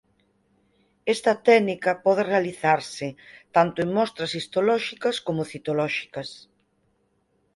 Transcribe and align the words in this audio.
Esta 1.13 1.33
técnica 1.47 1.91
pode 2.05 2.23
realizarse 2.33 3.07
tanto 3.55 3.77
en 3.85 3.89
mostras 3.97 4.31
histolóxicas 4.39 5.15
como 5.25 5.47
citolóxicas. 5.51 6.29